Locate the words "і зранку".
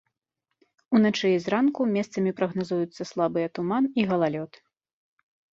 1.33-1.81